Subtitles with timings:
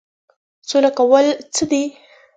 [0.69, 1.25] سوله کول
[1.55, 1.83] څه دي؟